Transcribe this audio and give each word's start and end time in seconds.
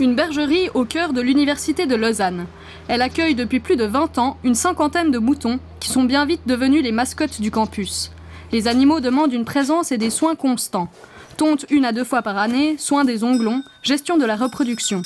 une 0.00 0.14
bergerie 0.14 0.68
au 0.74 0.84
cœur 0.84 1.12
de 1.12 1.20
l'Université 1.20 1.86
de 1.86 1.94
Lausanne. 1.94 2.46
Elle 2.88 3.02
accueille 3.02 3.34
depuis 3.34 3.60
plus 3.60 3.76
de 3.76 3.84
20 3.84 4.18
ans 4.18 4.36
une 4.44 4.54
cinquantaine 4.54 5.10
de 5.10 5.18
moutons 5.18 5.58
qui 5.80 5.88
sont 5.88 6.04
bien 6.04 6.24
vite 6.26 6.42
devenus 6.46 6.82
les 6.82 6.92
mascottes 6.92 7.40
du 7.40 7.50
campus. 7.50 8.12
Les 8.52 8.68
animaux 8.68 9.00
demandent 9.00 9.32
une 9.32 9.44
présence 9.44 9.92
et 9.92 9.98
des 9.98 10.10
soins 10.10 10.36
constants. 10.36 10.88
Tonte 11.36 11.66
une 11.70 11.84
à 11.84 11.92
deux 11.92 12.04
fois 12.04 12.22
par 12.22 12.38
année, 12.38 12.76
soins 12.78 13.04
des 13.04 13.24
onglons, 13.24 13.62
gestion 13.82 14.16
de 14.16 14.24
la 14.24 14.36
reproduction. 14.36 15.02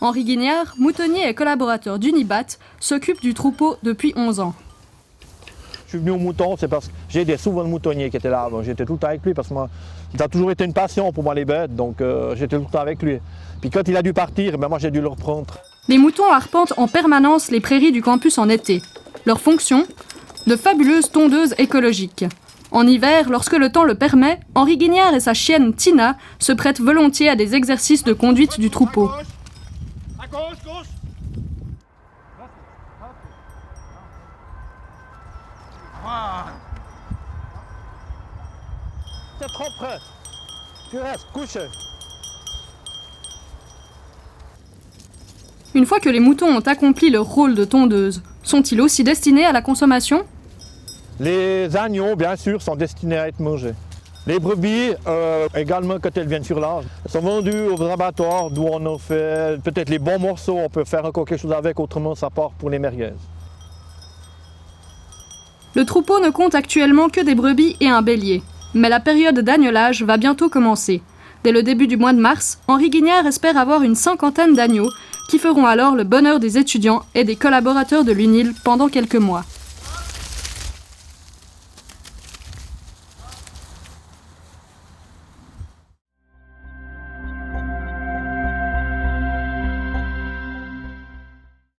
Henri 0.00 0.24
Guignard, 0.24 0.74
moutonnier 0.78 1.28
et 1.28 1.34
collaborateur 1.34 1.98
d'Unibat, 1.98 2.58
s'occupe 2.80 3.20
du 3.20 3.34
troupeau 3.34 3.76
depuis 3.82 4.12
11 4.16 4.40
ans. 4.40 4.54
Je 5.86 5.90
suis 5.90 5.98
venu 5.98 6.10
au 6.10 6.18
mouton, 6.18 6.56
c'est 6.58 6.68
parce 6.68 6.88
que 6.88 6.92
j'ai 7.08 7.24
des 7.24 7.36
souvent 7.36 7.62
de 7.62 7.68
moutonnier 7.68 8.10
qui 8.10 8.16
étaient 8.16 8.28
là. 8.28 8.48
J'étais 8.62 8.84
tout 8.84 8.94
le 8.94 8.98
temps 8.98 9.06
avec 9.06 9.24
lui 9.24 9.34
parce 9.34 9.48
que 9.48 9.54
moi, 9.54 9.68
ça 10.18 10.24
a 10.24 10.28
toujours 10.28 10.50
été 10.50 10.64
une 10.64 10.72
passion 10.72 11.12
pour 11.12 11.22
moi 11.22 11.34
les 11.34 11.44
bêtes, 11.44 11.74
donc 11.74 12.00
euh, 12.00 12.34
j'étais 12.34 12.56
tout 12.56 12.64
le 12.64 12.70
temps 12.70 12.80
avec 12.80 13.00
lui. 13.02 13.18
Puis 13.60 13.70
quand 13.70 13.86
il 13.88 13.96
a 13.96 14.02
dû 14.02 14.12
partir, 14.12 14.58
ben 14.58 14.68
moi 14.68 14.78
j'ai 14.78 14.90
dû 14.90 15.00
le 15.00 15.08
reprendre. 15.08 15.58
Les 15.88 15.98
moutons 15.98 16.30
arpentent 16.32 16.74
en 16.76 16.88
permanence 16.88 17.50
les 17.50 17.60
prairies 17.60 17.92
du 17.92 18.02
campus 18.02 18.38
en 18.38 18.48
été. 18.48 18.82
Leur 19.24 19.40
fonction 19.40 19.86
De 20.46 20.56
fabuleuses 20.56 21.10
tondeuses 21.10 21.54
écologiques. 21.58 22.24
En 22.72 22.86
hiver, 22.86 23.30
lorsque 23.30 23.56
le 23.56 23.70
temps 23.70 23.84
le 23.84 23.94
permet, 23.94 24.40
Henri 24.54 24.76
Guignard 24.76 25.14
et 25.14 25.20
sa 25.20 25.34
chienne 25.34 25.74
Tina 25.74 26.16
se 26.38 26.52
prêtent 26.52 26.80
volontiers 26.80 27.28
à 27.28 27.36
des 27.36 27.54
exercices 27.54 28.04
de 28.04 28.12
conduite 28.12 28.60
du 28.60 28.70
troupeau. 28.70 29.10
À 30.18 30.26
gauche, 30.26 30.58
gauche. 30.64 30.86
C'est 39.40 39.52
propre. 39.52 40.00
Tu 40.90 40.98
restes 40.98 41.26
couché. 41.32 41.60
Une 45.76 45.84
fois 45.84 46.00
que 46.00 46.08
les 46.08 46.20
moutons 46.20 46.46
ont 46.46 46.60
accompli 46.60 47.10
leur 47.10 47.26
rôle 47.26 47.54
de 47.54 47.66
tondeuse, 47.66 48.22
sont-ils 48.42 48.80
aussi 48.80 49.04
destinés 49.04 49.44
à 49.44 49.52
la 49.52 49.60
consommation 49.60 50.24
Les 51.20 51.76
agneaux, 51.76 52.16
bien 52.16 52.34
sûr, 52.34 52.62
sont 52.62 52.76
destinés 52.76 53.18
à 53.18 53.28
être 53.28 53.40
mangés. 53.40 53.74
Les 54.26 54.38
brebis, 54.38 54.94
euh, 55.06 55.46
également 55.54 55.98
quand 56.00 56.16
elles 56.16 56.28
viennent 56.28 56.44
sur 56.44 56.60
l'âge, 56.60 56.84
sont 57.04 57.20
vendues 57.20 57.68
aux 57.68 57.82
abattoirs 57.82 58.48
d'où 58.50 58.62
on 58.62 58.86
en 58.86 58.96
fait 58.96 59.60
peut-être 59.62 59.90
les 59.90 59.98
bons 59.98 60.18
morceaux, 60.18 60.56
on 60.56 60.70
peut 60.70 60.84
faire 60.84 61.04
encore 61.04 61.26
quelque 61.26 61.42
chose 61.42 61.52
avec, 61.52 61.78
autrement 61.78 62.14
ça 62.14 62.30
part 62.30 62.52
pour 62.52 62.70
les 62.70 62.78
merguez. 62.78 63.12
Le 65.74 65.84
troupeau 65.84 66.20
ne 66.20 66.30
compte 66.30 66.54
actuellement 66.54 67.10
que 67.10 67.20
des 67.20 67.34
brebis 67.34 67.76
et 67.82 67.88
un 67.90 68.00
bélier. 68.00 68.42
Mais 68.72 68.88
la 68.88 68.98
période 68.98 69.40
d'agnelage 69.40 70.02
va 70.04 70.16
bientôt 70.16 70.48
commencer. 70.48 71.02
Dès 71.44 71.52
le 71.52 71.62
début 71.62 71.86
du 71.86 71.98
mois 71.98 72.14
de 72.14 72.18
mars, 72.18 72.58
Henri 72.66 72.88
Guignard 72.88 73.26
espère 73.26 73.58
avoir 73.58 73.82
une 73.82 73.94
cinquantaine 73.94 74.54
d'agneaux 74.54 74.88
qui 75.28 75.38
feront 75.38 75.66
alors 75.66 75.94
le 75.94 76.04
bonheur 76.04 76.40
des 76.40 76.58
étudiants 76.58 77.04
et 77.14 77.24
des 77.24 77.36
collaborateurs 77.36 78.04
de 78.04 78.12
l'UNIL 78.12 78.54
pendant 78.64 78.88
quelques 78.88 79.16
mois. 79.16 79.44